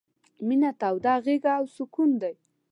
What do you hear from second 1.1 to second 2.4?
غېږه او سکون دی...